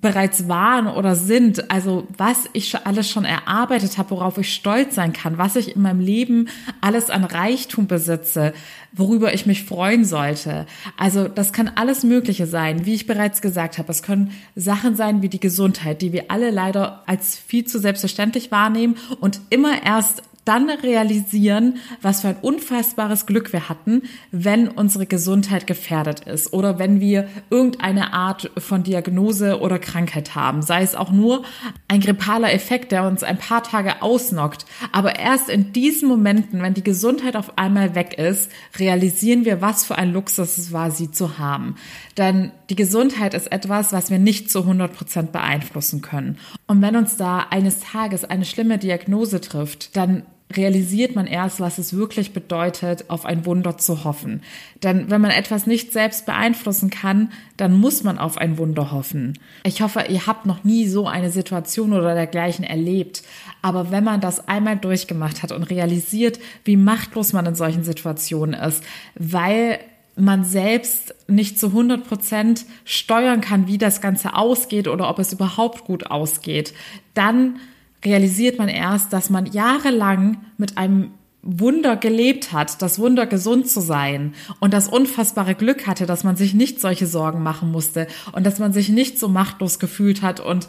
bereits 0.00 0.48
waren 0.48 0.86
oder 0.86 1.14
sind, 1.16 1.70
also 1.70 2.06
was 2.16 2.48
ich 2.52 2.76
alles 2.86 3.10
schon 3.10 3.24
erarbeitet 3.24 3.96
habe, 3.98 4.10
worauf 4.10 4.36
ich 4.38 4.52
stolz 4.52 4.94
sein 4.94 5.12
kann, 5.12 5.38
was 5.38 5.56
ich 5.56 5.74
in 5.74 5.82
meinem 5.82 6.00
Leben 6.00 6.48
alles 6.80 7.08
an 7.08 7.24
Reichtum 7.24 7.86
besitze, 7.86 8.52
worüber 8.92 9.32
ich 9.32 9.46
mich 9.46 9.64
freuen 9.64 10.04
sollte. 10.04 10.66
Also 10.96 11.28
das 11.28 11.52
kann 11.52 11.70
alles 11.74 12.04
Mögliche 12.04 12.46
sein, 12.46 12.84
wie 12.84 12.94
ich 12.94 13.06
bereits 13.06 13.40
gesagt 13.40 13.78
habe. 13.78 13.90
Es 13.90 14.02
können 14.02 14.32
Sachen 14.54 14.96
sein 14.96 15.22
wie 15.22 15.28
die 15.28 15.40
Gesundheit, 15.40 16.02
die 16.02 16.12
wir 16.12 16.30
alle 16.30 16.50
leider 16.50 17.02
als 17.06 17.36
viel 17.38 17.64
zu 17.64 17.78
selbstverständlich 17.78 18.50
wahrnehmen 18.50 18.96
und 19.20 19.40
immer 19.50 19.82
erst 19.82 20.22
dann 20.46 20.70
realisieren, 20.70 21.78
was 22.00 22.22
für 22.22 22.28
ein 22.28 22.36
unfassbares 22.40 23.26
Glück 23.26 23.52
wir 23.52 23.68
hatten, 23.68 24.02
wenn 24.30 24.68
unsere 24.68 25.04
Gesundheit 25.04 25.66
gefährdet 25.66 26.20
ist 26.20 26.52
oder 26.52 26.78
wenn 26.78 27.00
wir 27.00 27.28
irgendeine 27.50 28.14
Art 28.14 28.50
von 28.56 28.84
Diagnose 28.84 29.60
oder 29.60 29.78
Krankheit 29.78 30.34
haben. 30.34 30.62
Sei 30.62 30.82
es 30.82 30.94
auch 30.94 31.10
nur 31.10 31.42
ein 31.88 32.00
grippaler 32.00 32.52
Effekt, 32.52 32.92
der 32.92 33.04
uns 33.04 33.24
ein 33.24 33.38
paar 33.38 33.64
Tage 33.64 34.02
ausnockt. 34.02 34.66
Aber 34.92 35.18
erst 35.18 35.48
in 35.48 35.72
diesen 35.72 36.08
Momenten, 36.08 36.62
wenn 36.62 36.74
die 36.74 36.84
Gesundheit 36.84 37.36
auf 37.36 37.58
einmal 37.58 37.96
weg 37.96 38.16
ist, 38.16 38.50
realisieren 38.78 39.44
wir, 39.44 39.60
was 39.60 39.84
für 39.84 39.98
ein 39.98 40.12
Luxus 40.12 40.58
es 40.58 40.72
war, 40.72 40.92
sie 40.92 41.10
zu 41.10 41.38
haben. 41.38 41.74
Denn 42.16 42.52
die 42.70 42.76
Gesundheit 42.76 43.34
ist 43.34 43.50
etwas, 43.50 43.92
was 43.92 44.10
wir 44.10 44.20
nicht 44.20 44.50
zu 44.50 44.60
100 44.60 44.94
Prozent 44.94 45.32
beeinflussen 45.32 46.02
können. 46.02 46.38
Und 46.68 46.82
wenn 46.82 46.94
uns 46.94 47.16
da 47.16 47.46
eines 47.50 47.80
Tages 47.80 48.24
eine 48.24 48.44
schlimme 48.44 48.78
Diagnose 48.78 49.40
trifft, 49.40 49.96
dann 49.96 50.22
realisiert 50.54 51.16
man 51.16 51.26
erst, 51.26 51.60
was 51.60 51.78
es 51.78 51.94
wirklich 51.94 52.32
bedeutet, 52.32 53.10
auf 53.10 53.24
ein 53.24 53.44
Wunder 53.46 53.78
zu 53.78 54.04
hoffen. 54.04 54.42
Denn 54.82 55.10
wenn 55.10 55.20
man 55.20 55.32
etwas 55.32 55.66
nicht 55.66 55.92
selbst 55.92 56.24
beeinflussen 56.24 56.88
kann, 56.88 57.32
dann 57.56 57.74
muss 57.74 58.04
man 58.04 58.18
auf 58.18 58.38
ein 58.38 58.56
Wunder 58.56 58.92
hoffen. 58.92 59.38
Ich 59.64 59.82
hoffe, 59.82 60.04
ihr 60.08 60.26
habt 60.26 60.46
noch 60.46 60.62
nie 60.62 60.86
so 60.86 61.08
eine 61.08 61.30
Situation 61.30 61.92
oder 61.92 62.14
dergleichen 62.14 62.64
erlebt. 62.64 63.22
Aber 63.60 63.90
wenn 63.90 64.04
man 64.04 64.20
das 64.20 64.46
einmal 64.46 64.76
durchgemacht 64.76 65.42
hat 65.42 65.50
und 65.50 65.64
realisiert, 65.64 66.38
wie 66.64 66.76
machtlos 66.76 67.32
man 67.32 67.46
in 67.46 67.54
solchen 67.56 67.82
Situationen 67.82 68.54
ist, 68.54 68.84
weil 69.16 69.80
man 70.14 70.44
selbst 70.44 71.14
nicht 71.28 71.58
zu 71.58 71.68
100 71.68 72.06
Prozent 72.08 72.64
steuern 72.84 73.40
kann, 73.40 73.66
wie 73.66 73.78
das 73.78 74.00
Ganze 74.00 74.34
ausgeht 74.34 74.88
oder 74.88 75.10
ob 75.10 75.18
es 75.18 75.32
überhaupt 75.32 75.84
gut 75.84 76.10
ausgeht, 76.10 76.72
dann 77.14 77.58
realisiert 78.06 78.58
man 78.58 78.68
erst, 78.68 79.12
dass 79.12 79.28
man 79.28 79.44
jahrelang 79.46 80.38
mit 80.56 80.78
einem 80.78 81.10
Wunder 81.42 81.96
gelebt 81.96 82.52
hat, 82.52 82.82
das 82.82 82.98
Wunder 82.98 83.26
gesund 83.26 83.68
zu 83.68 83.80
sein 83.80 84.34
und 84.58 84.74
das 84.74 84.88
unfassbare 84.88 85.54
Glück 85.54 85.86
hatte, 85.86 86.06
dass 86.06 86.24
man 86.24 86.36
sich 86.36 86.54
nicht 86.54 86.80
solche 86.80 87.06
Sorgen 87.06 87.42
machen 87.42 87.70
musste 87.70 88.08
und 88.32 88.44
dass 88.44 88.58
man 88.58 88.72
sich 88.72 88.88
nicht 88.88 89.18
so 89.18 89.28
machtlos 89.28 89.78
gefühlt 89.78 90.22
hat 90.22 90.40
und 90.40 90.66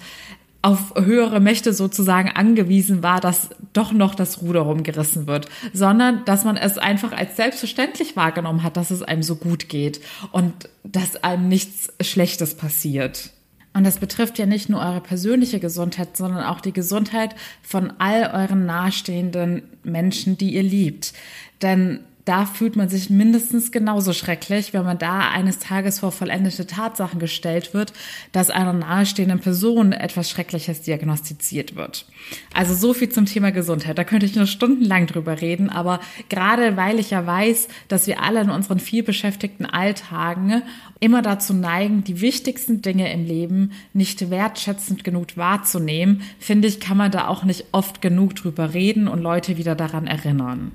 auf 0.61 0.93
höhere 0.95 1.39
Mächte 1.39 1.71
sozusagen 1.71 2.29
angewiesen 2.29 3.01
war, 3.01 3.21
dass 3.21 3.49
doch 3.73 3.91
noch 3.91 4.15
das 4.15 4.41
Ruder 4.41 4.61
rumgerissen 4.61 5.25
wird, 5.25 5.47
sondern 5.71 6.25
dass 6.25 6.43
man 6.43 6.57
es 6.57 6.77
einfach 6.77 7.11
als 7.11 7.37
selbstverständlich 7.37 8.15
wahrgenommen 8.15 8.63
hat, 8.63 8.75
dass 8.75 8.91
es 8.91 9.01
einem 9.01 9.23
so 9.23 9.35
gut 9.35 9.69
geht 9.69 10.01
und 10.31 10.69
dass 10.83 11.23
einem 11.23 11.47
nichts 11.47 11.93
Schlechtes 12.01 12.55
passiert. 12.55 13.31
Und 13.77 13.83
das 13.83 13.99
betrifft 13.99 14.39
ja 14.39 14.47
nicht 14.47 14.69
nur 14.69 14.79
eure 14.79 15.01
persönliche 15.01 15.59
Gesundheit, 15.59 16.17
sondern 16.17 16.43
auch 16.43 16.61
die 16.61 16.73
Gesundheit 16.73 17.35
von 17.61 17.93
all 17.99 18.23
euren 18.33 18.65
nahestehenden 18.65 19.61
Menschen, 19.83 20.35
die 20.35 20.55
ihr 20.55 20.63
liebt. 20.63 21.13
Denn 21.61 21.99
da 22.25 22.45
fühlt 22.45 22.75
man 22.75 22.89
sich 22.89 23.09
mindestens 23.09 23.71
genauso 23.71 24.11
schrecklich, 24.11 24.73
wenn 24.73 24.83
man 24.83 24.97
da 24.97 25.29
eines 25.29 25.59
Tages 25.59 25.99
vor 25.99 26.11
vollendete 26.11 26.67
Tatsachen 26.67 27.19
gestellt 27.19 27.73
wird, 27.73 27.93
dass 28.33 28.49
einer 28.49 28.73
nahestehenden 28.73 29.39
Person 29.39 29.93
etwas 29.93 30.29
Schreckliches 30.29 30.81
diagnostiziert 30.81 31.75
wird. 31.75 32.05
Also 32.53 32.73
so 32.73 32.93
viel 32.93 33.07
zum 33.09 33.27
Thema 33.27 33.51
Gesundheit. 33.51 33.97
Da 33.97 34.03
könnte 34.03 34.25
ich 34.25 34.35
nur 34.35 34.45
stundenlang 34.45 35.05
drüber 35.05 35.39
reden, 35.39 35.69
aber 35.69 36.01
gerade 36.27 36.75
weil 36.75 36.99
ich 36.99 37.11
ja 37.11 37.25
weiß, 37.25 37.69
dass 37.87 38.07
wir 38.07 38.21
alle 38.21 38.41
in 38.41 38.49
unseren 38.49 38.79
vielbeschäftigten 38.79 39.65
Alltagen 39.65 40.63
immer 40.99 41.21
dazu 41.21 41.53
neigen, 41.53 42.03
die 42.03 42.21
wichtigsten 42.21 42.81
Dinge 42.81 43.11
im 43.11 43.25
Leben 43.25 43.71
nicht 43.93 44.29
wertschätzend 44.29 45.03
genug 45.03 45.37
wahrzunehmen, 45.37 46.21
finde 46.39 46.67
ich, 46.67 46.79
kann 46.79 46.97
man 46.97 47.11
da 47.11 47.27
auch 47.27 47.43
nicht 47.43 47.65
oft 47.71 48.01
genug 48.01 48.35
drüber 48.35 48.73
reden 48.73 49.07
und 49.07 49.21
Leute 49.21 49.57
wieder 49.57 49.75
daran 49.75 50.07
erinnern. 50.07 50.71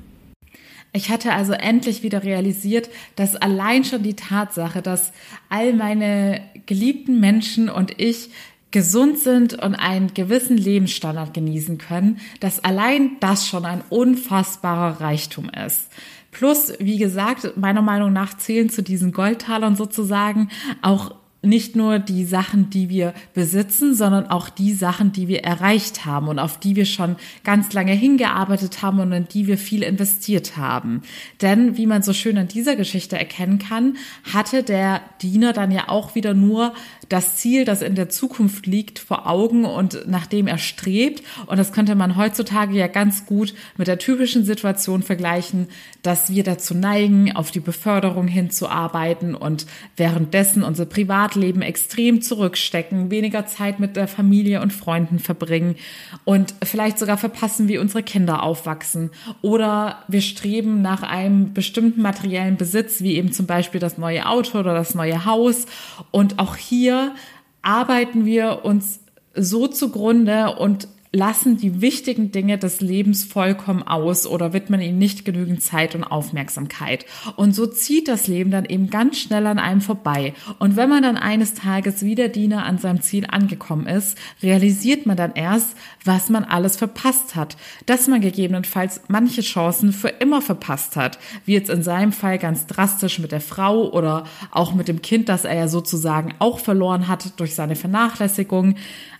Ich 0.94 1.08
hatte 1.08 1.32
also 1.32 1.54
endlich 1.54 2.02
wieder 2.02 2.22
realisiert, 2.22 2.90
dass 3.16 3.34
allein 3.34 3.84
schon 3.84 4.02
die 4.02 4.14
Tatsache, 4.14 4.82
dass 4.82 5.12
all 5.48 5.72
meine 5.72 6.42
geliebten 6.66 7.18
Menschen 7.18 7.70
und 7.70 7.98
ich 7.98 8.28
gesund 8.72 9.18
sind 9.18 9.54
und 9.54 9.74
einen 9.74 10.12
gewissen 10.14 10.56
Lebensstandard 10.56 11.32
genießen 11.34 11.78
können, 11.78 12.18
dass 12.40 12.64
allein 12.64 13.12
das 13.20 13.46
schon 13.46 13.64
ein 13.64 13.82
unfassbarer 13.88 15.00
Reichtum 15.00 15.50
ist. 15.66 15.88
Plus, 16.32 16.72
wie 16.78 16.96
gesagt, 16.98 17.56
meiner 17.56 17.82
Meinung 17.82 18.12
nach 18.12 18.36
zählen 18.36 18.70
zu 18.70 18.82
diesen 18.82 19.12
Goldtalern 19.12 19.76
sozusagen 19.76 20.48
auch 20.80 21.14
nicht 21.42 21.75
nur 21.75 21.99
die 21.99 22.25
Sachen, 22.25 22.70
die 22.70 22.88
wir 22.88 23.14
besitzen, 23.34 23.94
sondern 23.94 24.28
auch 24.28 24.49
die 24.49 24.72
Sachen, 24.72 25.12
die 25.12 25.26
wir 25.26 25.42
erreicht 25.42 26.06
haben 26.06 26.28
und 26.28 26.38
auf 26.38 26.58
die 26.61 26.76
wir 26.76 26.87
schon 26.87 27.16
ganz 27.42 27.72
lange 27.72 27.92
hingearbeitet 27.92 28.80
haben 28.80 29.00
und 29.00 29.12
in 29.12 29.26
die 29.26 29.49
wir 29.49 29.58
viel 29.58 29.82
investiert 29.82 30.56
haben. 30.56 31.02
Denn, 31.40 31.76
wie 31.76 31.87
man 31.87 32.02
so 32.02 32.12
schön 32.12 32.38
an 32.38 32.46
dieser 32.46 32.76
Geschichte 32.76 33.18
erkennen 33.18 33.58
kann, 33.58 33.96
hatte 34.32 34.62
der 34.62 35.00
Diener 35.20 35.52
dann 35.52 35.72
ja 35.72 35.88
auch 35.88 36.14
wieder 36.14 36.32
nur 36.32 36.75
das 37.08 37.37
Ziel, 37.37 37.64
das 37.64 37.82
in 37.82 37.96
der 37.96 38.08
Zukunft 38.08 38.66
liegt, 38.66 39.00
vor 39.00 39.26
Augen 39.26 39.64
und 39.64 40.06
nach 40.08 40.26
dem 40.26 40.46
er 40.46 40.58
strebt. 40.58 41.22
Und 41.46 41.58
das 41.58 41.72
könnte 41.72 41.94
man 41.94 42.16
heutzutage 42.16 42.75
ja 42.76 42.87
ganz 42.87 43.26
gut 43.26 43.52
mit 43.76 43.88
der 43.88 43.99
typischen 43.99 44.44
Situation 44.44 45.02
vergleichen, 45.02 45.66
dass 46.02 46.30
wir 46.30 46.44
dazu 46.44 46.75
neigen, 46.75 47.34
auf 47.34 47.50
die 47.50 47.61
Beförderung 47.61 48.28
hinzuarbeiten 48.28 49.34
und 49.34 49.66
währenddessen 49.96 50.62
unser 50.62 50.87
Privatleben 51.32 51.62
extrem 51.62 52.20
zurückstecken, 52.20 53.10
weniger 53.10 53.46
Zeit 53.46 53.80
mit 53.80 53.96
der 53.96 54.06
Familie 54.06 54.60
und 54.60 54.72
Freunden 54.72 55.18
verbringen 55.18 55.76
und 56.24 56.54
vielleicht 56.62 56.98
sogar 56.98 57.16
verpassen, 57.16 57.68
wie 57.68 57.78
unsere 57.78 58.02
Kinder 58.02 58.42
aufwachsen. 58.42 59.10
Oder 59.40 60.02
wir 60.08 60.20
streben 60.20 60.82
nach 60.82 61.02
einem 61.02 61.54
bestimmten 61.54 62.02
materiellen 62.02 62.56
Besitz, 62.56 63.00
wie 63.00 63.16
eben 63.16 63.32
zum 63.32 63.46
Beispiel 63.46 63.80
das 63.80 63.96
neue 63.96 64.26
Auto 64.26 64.58
oder 64.58 64.74
das 64.74 64.94
neue 64.94 65.24
Haus. 65.24 65.64
Und 66.10 66.38
auch 66.38 66.56
hier 66.56 67.14
arbeiten 67.62 68.26
wir 68.26 68.64
uns 68.64 69.00
so 69.34 69.66
zugrunde 69.66 70.56
und 70.56 70.86
lassen 71.12 71.59
die 71.59 71.83
wichtigen 71.83 72.33
Dinge 72.33 72.57
des 72.57 72.81
Lebens 72.81 73.25
vollkommen 73.25 73.83
aus 73.83 74.26
oder 74.26 74.54
widmen 74.54 74.81
ihnen 74.81 74.99
nicht 74.99 75.26
genügend 75.26 75.62
Zeit 75.62 75.95
und 75.95 76.04
Aufmerksamkeit. 76.04 77.04
Und 77.37 77.54
so 77.54 77.66
zieht 77.66 78.09
das 78.09 78.26
Leben 78.26 78.50
dann 78.50 78.64
eben 78.64 78.88
ganz 78.88 79.19
schnell 79.19 79.47
an 79.47 79.59
einem 79.59 79.83
vorbei. 79.83 80.33
Und 80.59 80.76
wenn 80.76 80.88
man 80.88 81.02
dann 81.02 81.19
eines 81.19 81.52
Tages 81.52 82.02
wie 82.02 82.14
der 82.14 82.31
Diener 82.31 82.64
an 82.64 82.78
seinem 82.78 83.02
Ziel 83.02 83.26
angekommen 83.28 83.87
ist, 83.87 84.16
realisiert 84.42 85.04
man 85.04 85.19
dann 85.19 85.35
erst, 85.35 85.76
was 86.02 86.31
man 86.31 86.45
alles 86.45 86.76
verpasst 86.76 87.37
hat. 87.37 87.59
Dass 87.85 88.09
man 88.09 88.23
gegebenenfalls 88.23 89.02
manche 89.09 89.42
Chancen 89.42 89.92
für 89.92 90.09
immer 90.09 90.40
verpasst 90.40 90.97
hat. 90.97 91.19
Wie 91.45 91.52
jetzt 91.52 91.69
in 91.69 91.83
seinem 91.83 92.12
Fall 92.12 92.38
ganz 92.38 92.66
drastisch 92.66 93.19
mit 93.19 93.33
der 93.33 93.42
Frau 93.42 93.90
oder 93.90 94.25
auch 94.50 94.73
mit 94.73 94.88
dem 94.88 95.02
Kind, 95.02 95.28
das 95.28 95.45
er 95.45 95.57
ja 95.57 95.69
sozusagen 95.69 96.33
auch 96.38 96.59
verloren 96.59 97.07
hat 97.07 97.38
durch 97.38 97.54
seine 97.54 97.76
Vernachlässigung 97.76 98.76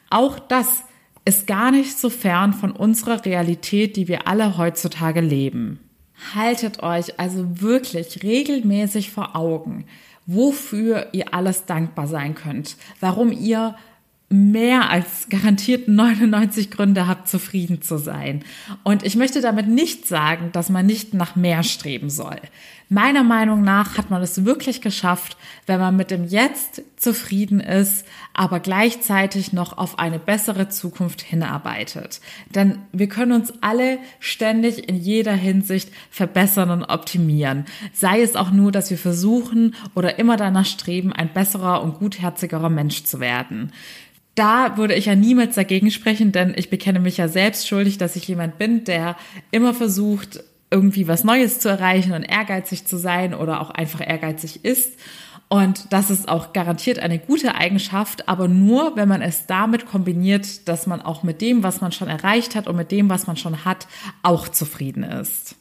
Auch 0.09 0.39
das 0.39 0.85
ist 1.25 1.47
gar 1.47 1.71
nicht 1.71 1.99
so 1.99 2.11
fern 2.11 2.53
von 2.53 2.73
unserer 2.73 3.25
Realität, 3.25 3.97
die 3.97 4.09
wir 4.09 4.27
alle 4.27 4.59
heutzutage 4.59 5.21
leben. 5.21 5.79
Haltet 6.35 6.83
euch 6.83 7.19
also 7.19 7.61
wirklich 7.61 8.23
regelmäßig 8.23 9.11
vor 9.11 9.37
Augen, 9.37 9.85
wofür 10.27 11.09
ihr 11.13 11.35
alles 11.35 11.67
dankbar 11.67 12.07
sein 12.07 12.35
könnt, 12.35 12.77
warum 13.01 13.33
ihr 13.33 13.75
mehr 14.33 14.89
als 14.89 15.29
garantiert 15.29 15.89
99 15.89 16.71
Gründe 16.71 17.07
habt, 17.07 17.29
zufrieden 17.29 17.83
zu 17.83 17.99
sein. 17.99 18.43
Und 18.83 19.05
ich 19.05 19.15
möchte 19.15 19.43
damit 19.43 19.69
nicht 19.69 20.09
sagen, 20.09 20.51
dass 20.53 20.71
man 20.71 20.87
nicht 20.87 21.13
nach 21.13 21.37
mehr 21.37 21.63
streben 21.63 22.09
soll. 22.09 22.41
Meiner 22.93 23.23
Meinung 23.23 23.63
nach 23.63 23.97
hat 23.97 24.11
man 24.11 24.21
es 24.21 24.45
wirklich 24.45 24.83
geschafft, 24.83 25.39
wenn 25.65 25.81
man 25.81 25.97
mit 25.97 26.11
dem 26.11 26.27
Jetzt 26.27 26.83
zufrieden 26.97 27.59
ist, 27.59 28.05
aber 28.35 28.61
gleichzeitig 28.61 29.55
noch 29.55 29.79
auf 29.79 29.99
eine 29.99 30.19
bessere 30.19 30.69
Zukunft 30.69 31.23
hinarbeitet. 31.23 32.21
Denn 32.55 32.81
wir 32.93 33.09
können 33.09 33.33
uns 33.33 33.55
alle 33.63 33.97
ständig 34.21 34.91
in 34.91 34.97
jeder 34.97 35.33
Hinsicht 35.33 35.89
verbessern 36.11 36.69
und 36.69 36.85
optimieren. 36.85 37.65
Sei 37.95 38.21
es 38.21 38.37
auch 38.37 38.51
nur, 38.51 38.73
dass 38.73 38.91
wir 38.91 38.99
versuchen 38.99 39.75
oder 39.95 40.19
immer 40.19 40.37
danach 40.37 40.67
streben, 40.67 41.15
ein 41.15 41.33
besserer 41.33 41.83
und 41.83 41.99
gutherzigerer 41.99 42.69
Mensch 42.69 43.05
zu 43.05 43.21
werden 43.21 43.73
da 44.35 44.79
würde 44.79 44.95
ich 44.95 45.05
ja 45.05 45.15
niemals 45.15 45.57
dagegen 45.57 45.91
sprechen, 45.91 46.33
denn 46.33 46.55
ich 46.57 46.71
bekenne 46.71 47.01
mich 47.01 47.19
ja 47.19 47.29
selbst 47.29 47.69
schuldig, 47.69 47.99
dass 47.99 48.17
ich 48.17 48.27
jemand 48.27 48.57
bin, 48.57 48.85
der 48.85 49.15
immer 49.51 49.75
versucht, 49.75 50.43
irgendwie 50.73 51.07
was 51.07 51.23
Neues 51.23 51.61
zu 51.61 51.69
erreichen 51.69 52.13
und 52.13 52.25
ehrgeizig 52.25 52.87
zu 52.87 52.97
sein 52.97 53.35
oder 53.35 53.61
auch 53.61 53.71
einfach 53.71 54.01
ehrgeizig 54.01 54.65
ist. 54.65 54.99
Und 55.49 55.93
das 55.93 56.09
ist 56.09 56.29
auch 56.29 56.55
garantiert 56.55 56.99
eine 56.99 57.19
gute 57.19 57.55
Eigenschaft, 57.55 58.27
aber 58.27 58.49
nur, 58.49 58.97
wenn 58.97 59.09
man 59.09 59.21
es 59.21 59.47
damit 59.47 59.85
kombiniert, 59.85 60.67
dass 60.67 60.87
man 60.87 61.03
auch 61.03 61.23
mit 61.23 61.43
dem, 61.43 61.63
was 61.63 61.83
man 61.83 61.93
schon 61.93 62.09
erreicht 62.09 62.55
hat 62.55 62.69
und 62.69 62.77
mit 62.77 62.91
dem, 62.91 63.11
was 63.11 63.27
man 63.27 63.37
schon 63.37 63.67
hat, 63.67 63.87
auch 64.23 64.49
zufrieden 64.49 65.03
ist. 65.03 65.57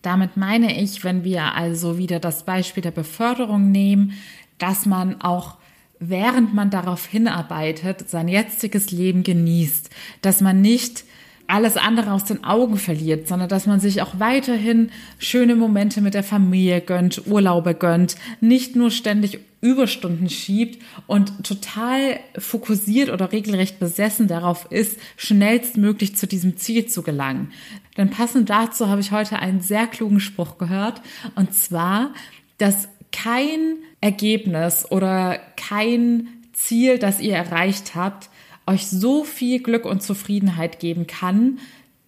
Damit 0.00 0.38
meine 0.38 0.80
ich, 0.80 1.04
wenn 1.04 1.24
wir 1.24 1.54
also 1.54 1.98
wieder 1.98 2.20
das 2.20 2.44
Beispiel 2.44 2.82
der 2.82 2.90
Beförderung 2.90 3.70
nehmen, 3.70 4.14
dass 4.58 4.86
man 4.86 5.20
auch 5.20 5.58
während 5.98 6.54
man 6.54 6.70
darauf 6.70 7.06
hinarbeitet, 7.06 8.08
sein 8.08 8.28
jetziges 8.28 8.90
Leben 8.90 9.22
genießt, 9.22 9.90
dass 10.22 10.40
man 10.40 10.60
nicht 10.60 11.04
alles 11.46 11.76
andere 11.76 12.12
aus 12.12 12.24
den 12.24 12.44
Augen 12.44 12.78
verliert, 12.78 13.28
sondern 13.28 13.48
dass 13.48 13.66
man 13.66 13.80
sich 13.80 14.02
auch 14.02 14.18
weiterhin 14.18 14.90
schöne 15.18 15.56
Momente 15.56 16.00
mit 16.00 16.14
der 16.14 16.22
Familie 16.22 16.80
gönnt, 16.80 17.26
Urlaube 17.26 17.74
gönnt, 17.74 18.16
nicht 18.40 18.76
nur 18.76 18.90
ständig 18.90 19.40
Überstunden 19.60 20.28
schiebt 20.28 20.82
und 21.06 21.44
total 21.44 22.20
fokussiert 22.36 23.10
oder 23.10 23.32
regelrecht 23.32 23.78
besessen 23.78 24.28
darauf 24.28 24.66
ist, 24.70 24.98
schnellstmöglich 25.16 26.16
zu 26.16 26.26
diesem 26.26 26.56
Ziel 26.56 26.86
zu 26.86 27.02
gelangen. 27.02 27.50
Denn 27.96 28.10
passend 28.10 28.50
dazu 28.50 28.88
habe 28.88 29.00
ich 29.00 29.10
heute 29.10 29.38
einen 29.38 29.60
sehr 29.60 29.86
klugen 29.86 30.20
Spruch 30.20 30.58
gehört, 30.58 31.00
und 31.34 31.54
zwar, 31.54 32.10
dass 32.58 32.88
kein 33.10 33.76
Ergebnis 34.00 34.90
oder 34.90 35.38
kein 35.56 36.28
Ziel, 36.52 36.98
das 36.98 37.20
ihr 37.20 37.34
erreicht 37.34 37.94
habt, 37.94 38.28
euch 38.66 38.86
so 38.86 39.24
viel 39.24 39.62
Glück 39.62 39.84
und 39.84 40.02
Zufriedenheit 40.02 40.80
geben 40.80 41.06
kann, 41.06 41.58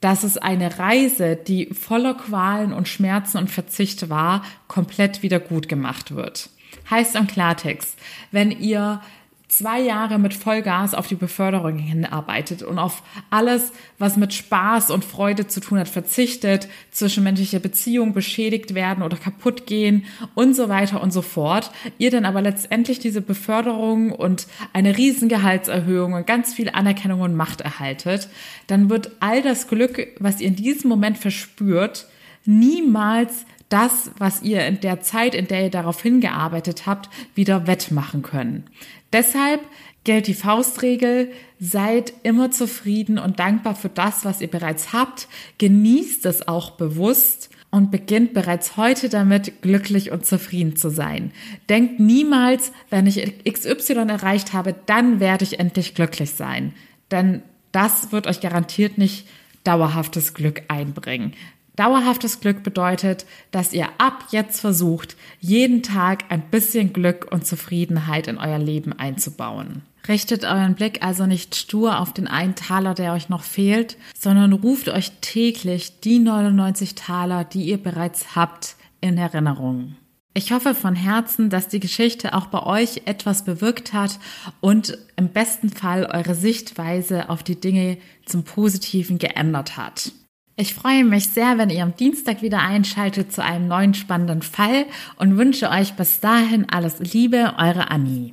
dass 0.01 0.25
es 0.25 0.37
eine 0.39 0.79
Reise, 0.79 1.37
die 1.37 1.67
voller 1.75 2.15
Qualen 2.15 2.73
und 2.73 2.89
Schmerzen 2.89 3.39
und 3.39 3.51
Verzicht 3.51 4.09
war, 4.09 4.45
komplett 4.69 5.23
wieder 5.23 5.41
gut 5.41 5.69
gemacht 5.69 6.15
wird. 6.15 6.51
Heißt 6.91 7.17
am 7.17 7.27
Klartext, 7.27 7.99
wenn 8.31 8.51
ihr 8.51 9.01
zwei 9.49 9.81
Jahre 9.81 10.19
mit 10.19 10.35
Vollgas 10.35 10.95
auf 10.95 11.07
die 11.07 11.15
Beförderung 11.15 11.79
hinarbeitet 11.79 12.63
und 12.63 12.79
auf 12.79 13.03
alles, 13.31 13.73
was 13.99 14.17
mit 14.17 14.35
Spaß 14.35 14.91
und 14.91 15.05
Freude 15.05 15.47
zu 15.47 15.61
tun 15.61 15.79
hat, 15.79 15.89
verzichtet, 15.89 16.69
zwischenmenschliche 16.91 17.61
Beziehungen 17.61 18.13
beschädigt 18.13 18.75
werden 18.75 19.05
oder 19.05 19.17
kaputt 19.17 19.67
gehen 19.67 20.05
und 20.35 20.55
so 20.55 20.69
weiter 20.69 21.01
und 21.01 21.13
so 21.13 21.23
fort. 21.23 21.71
Ihr 21.99 22.11
dann 22.11 22.25
aber 22.25 22.43
letztendlich 22.43 22.99
diese 22.99 23.21
Beförderung 23.21 24.11
und 24.11 24.47
eine 24.73 24.97
riesen 24.97 25.29
Gehaltserhöhung 25.29 26.15
und 26.15 26.27
ganz 26.27 26.53
viel 26.53 26.71
Anerkennung 26.71 27.21
und 27.21 27.37
Macht 27.37 27.61
erhaltet, 27.61 28.29
dann 28.67 28.91
wird 28.91 29.13
all 29.21 29.43
das 29.43 29.69
Glück, 29.69 30.09
was 30.19 30.41
ihr 30.41 30.49
in 30.49 30.57
diesem 30.57 30.91
Moment 30.91 31.19
verspürt, 31.19 32.09
niemals 32.45 33.47
das, 33.69 34.11
was 34.19 34.43
ihr 34.43 34.65
in 34.67 34.81
der 34.81 35.01
Zeit, 35.01 35.35
in 35.35 35.49
der 35.49 35.65
ihr 35.65 35.71
darauf 35.71 36.01
hingearbeitet 36.01 36.87
habt, 36.87 37.11
wieder 37.35 37.67
wettmachen 37.67 38.23
können. 38.23 38.65
Deshalb 39.13 39.61
gilt 40.05 40.27
die 40.27 40.35
Faustregel, 40.35 41.33
seid 41.59 42.13
immer 42.23 42.51
zufrieden 42.51 43.19
und 43.19 43.39
dankbar 43.39 43.75
für 43.75 43.89
das, 43.89 44.25
was 44.25 44.41
ihr 44.41 44.51
bereits 44.51 44.93
habt, 44.93 45.29
genießt 45.59 46.27
es 46.27 46.47
auch 46.47 46.73
bewusst 46.73 47.51
und 47.71 47.91
beginnt 47.91 48.33
bereits 48.33 48.77
heute 48.77 49.09
damit, 49.09 49.63
glücklich 49.63 50.13
und 50.13 50.25
zufrieden 50.25 50.77
zu 50.77 50.91
sein. 50.91 51.33
Denkt 51.69 51.99
niemals, 52.01 52.73
wenn 52.89 53.07
ich 53.07 53.45
XY 53.45 54.07
erreicht 54.09 54.53
habe, 54.53 54.75
dann 54.87 55.21
werde 55.21 55.45
ich 55.45 55.59
endlich 55.59 55.95
glücklich 55.95 56.31
sein. 56.31 56.73
Denn 57.11 57.43
das 57.73 58.13
wird 58.13 58.27
euch 58.27 58.41
garantiert 58.41 58.97
nicht 58.99 59.27
dauerhaftes 59.65 60.33
Glück 60.35 60.63
einbringen. 60.69 61.35
Dauerhaftes 61.77 62.41
Glück 62.41 62.63
bedeutet, 62.63 63.27
dass 63.51 63.75
ihr 63.75 63.89
ab 63.99 64.25
jetzt 64.31 64.61
versucht, 64.61 65.15
jeden 65.41 65.83
Tag 65.83 66.25
ein 66.31 66.49
bisschen 66.51 66.95
Glück 66.95 67.29
und 67.31 67.47
Zufriedenheit 67.47 68.29
in 68.29 68.39
euer 68.39 68.59
Leben 68.59 68.95
einzubauen. 68.95 69.83
Richtet 70.09 70.45
euren 70.45 70.75
Blick 70.75 71.05
also 71.05 71.27
nicht 71.27 71.55
stur 71.55 72.01
auf 72.01 72.15
den 72.15 72.29
einen 72.29 72.55
Taler, 72.55 72.95
der 72.95 73.13
euch 73.13 73.29
noch 73.29 73.43
fehlt, 73.43 73.99
sondern 74.17 74.53
ruft 74.53 74.89
euch 74.89 75.13
täglich 75.21 76.01
die 76.01 76.19
99 76.19 76.95
Taler, 76.95 77.45
die 77.45 77.65
ihr 77.65 77.79
bereits 77.79 78.35
habt, 78.35 78.77
in 79.01 79.19
Erinnerung. 79.19 79.97
Ich 80.33 80.53
hoffe 80.53 80.75
von 80.75 80.95
Herzen, 80.95 81.51
dass 81.51 81.69
die 81.69 81.81
Geschichte 81.81 82.35
auch 82.35 82.47
bei 82.47 82.63
euch 82.63 83.03
etwas 83.07 83.45
bewirkt 83.45 83.93
hat 83.93 84.19
und 84.61 84.97
im 85.17 85.29
besten 85.31 85.71
Fall 85.71 86.07
eure 86.07 86.35
Sichtweise 86.35 87.29
auf 87.29 87.43
die 87.43 87.59
Dinge 87.59 87.99
zum 88.25 88.45
Positiven 88.45 89.19
geändert 89.19 89.77
hat. 89.77 90.13
Ich 90.59 90.73
freue 90.73 91.05
mich 91.05 91.29
sehr, 91.29 91.59
wenn 91.59 91.69
ihr 91.69 91.83
am 91.83 91.95
Dienstag 91.97 92.41
wieder 92.41 92.63
einschaltet 92.63 93.31
zu 93.31 93.45
einem 93.45 93.69
neuen 93.69 93.93
spannenden 93.93 94.41
Fall 94.41 94.87
und 95.17 95.37
wünsche 95.37 95.69
euch 95.69 95.93
bis 95.97 96.21
dahin 96.21 96.67
alles 96.71 96.99
Liebe, 96.99 97.53
eure 97.59 97.91
Annie. 97.91 98.33